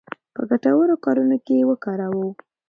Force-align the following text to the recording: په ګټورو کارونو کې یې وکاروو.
په 0.35 0.41
ګټورو 0.49 0.93
کارونو 1.05 1.37
کې 1.45 1.53
یې 1.59 1.67
وکاروو. 1.69 2.27